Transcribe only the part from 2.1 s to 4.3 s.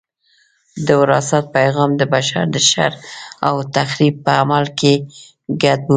بشر د شر او تخریب